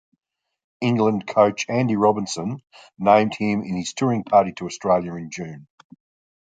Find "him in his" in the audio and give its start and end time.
3.35-3.93